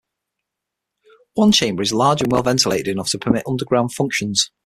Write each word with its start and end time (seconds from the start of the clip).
One 1.35 1.51
chamber 1.51 1.83
is 1.83 1.93
large 1.93 2.23
and 2.23 2.31
well-ventilated 2.31 2.87
enough 2.87 3.11
to 3.11 3.19
permit 3.19 3.43
underground 3.45 3.91
functions. 3.93 4.49